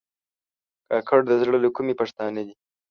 کاکړ 0.89 1.19
د 1.27 1.31
زړه 1.41 1.57
له 1.63 1.69
کومي 1.75 1.93
پښتانه 2.01 2.41
دي. 2.47 2.55